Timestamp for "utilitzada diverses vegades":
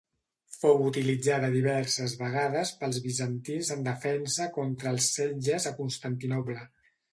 0.85-2.71